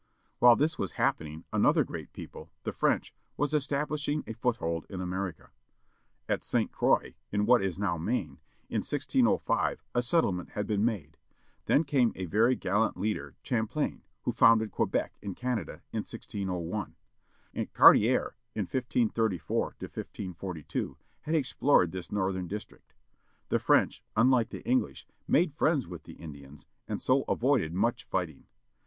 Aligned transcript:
While 0.39 0.55
this 0.55 0.79
was 0.79 0.93
happening 0.93 1.45
another 1.53 1.83
great 1.83 2.11
people, 2.11 2.49
the 2.63 2.73
French, 2.73 3.13
was 3.37 3.53
establishing 3.53 4.23
a 4.25 4.33
foothold 4.33 4.87
in 4.89 4.99
America. 4.99 5.51
At 6.27 6.43
St. 6.43 6.71
Croix, 6.71 7.13
in 7.31 7.45
what 7.45 7.61
is 7.61 7.77
now 7.77 7.99
Maine, 7.99 8.39
in 8.67 8.79
1605 8.81 9.83
a 9.93 10.01
settlement 10.01 10.49
had 10.53 10.65
been 10.65 10.83
made. 10.83 11.17
Then 11.67 11.83
came 11.83 12.13
a 12.15 12.25
very 12.25 12.55
gallant 12.55 12.97
leader 12.97 13.35
Champlain, 13.43 14.01
who 14.23 14.31
founded 14.31 14.71
Quebec, 14.71 15.19
in 15.21 15.35
Canada, 15.35 15.83
in 15.93 15.99
1609. 15.99 16.95
Cartier 17.73 18.35
in 18.55 18.61
1534 18.63 19.75
42 20.35 20.97
had 21.21 21.35
explored 21.35 21.91
this 21.91 22.11
northern 22.11 22.47
district. 22.47 22.95
The 23.49 23.59
French, 23.59 24.01
unlike 24.15 24.49
the 24.49 24.67
English, 24.67 25.05
made 25.27 25.53
friends 25.53 25.85
with 25.85 26.05
the 26.05 26.13
Indians, 26.15 26.65
and 26.87 26.99
so 26.99 27.21
avoided 27.27 27.75
much 27.75 28.05
fighting. 28.05 28.47